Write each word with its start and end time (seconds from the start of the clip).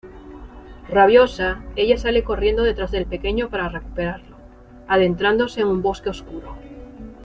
Rabiosa, 0.89 1.61
ella 1.75 1.95
sale 1.95 2.23
corriendo 2.23 2.63
detrás 2.63 2.89
del 2.89 3.05
pequeño 3.05 3.49
para 3.51 3.69
recuperarlo, 3.69 4.35
adentrándose 4.87 5.61
en 5.61 5.67
un 5.67 5.83
bosque 5.83 6.09
oscuro. 6.09 6.55